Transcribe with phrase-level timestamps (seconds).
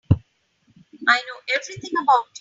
[1.07, 2.35] I know everything about you.